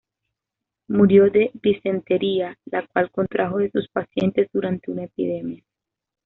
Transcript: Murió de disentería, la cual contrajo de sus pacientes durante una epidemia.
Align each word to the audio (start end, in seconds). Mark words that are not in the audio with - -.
Murió 0.87 1.29
de 1.29 1.51
disentería, 1.61 2.57
la 2.65 2.87
cual 2.87 3.11
contrajo 3.11 3.59
de 3.59 3.69
sus 3.69 3.87
pacientes 3.89 4.49
durante 4.51 4.89
una 4.89 5.03
epidemia. 5.03 5.63